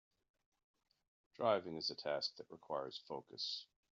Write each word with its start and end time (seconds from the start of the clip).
Driving 1.35 1.77
is 1.77 1.91
a 1.91 1.95
task 1.95 2.35
that 2.37 2.49
requires 2.49 2.99
focus. 3.07 3.67